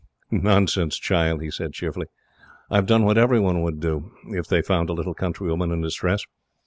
"Nonsense, 0.31 0.97
child!" 0.97 1.43
he 1.43 1.51
said 1.51 1.73
cheerfully. 1.73 2.07
"I 2.71 2.77
have 2.77 2.87
done 2.87 3.03
what 3.03 3.19
every 3.19 3.39
one 3.39 3.61
would 3.61 3.79
do, 3.79 4.09
if 4.29 4.47
they 4.47 4.63
found 4.63 4.89
a 4.89 4.93
little 4.93 5.13
countrywoman 5.13 5.71
in 5.71 5.81
distress. 5.81 6.23